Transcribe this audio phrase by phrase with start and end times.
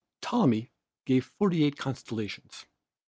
[0.19, 0.71] "Ptolemy
[1.05, 2.65] gave forty eight constellations.